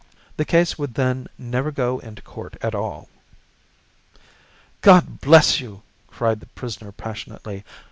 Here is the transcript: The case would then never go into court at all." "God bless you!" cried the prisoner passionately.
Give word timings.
The 0.37 0.45
case 0.45 0.79
would 0.79 0.95
then 0.95 1.27
never 1.37 1.69
go 1.69 1.99
into 1.99 2.23
court 2.23 2.57
at 2.63 2.73
all." 2.73 3.07
"God 4.81 5.21
bless 5.21 5.59
you!" 5.59 5.83
cried 6.07 6.39
the 6.39 6.47
prisoner 6.47 6.91
passionately. 6.91 7.63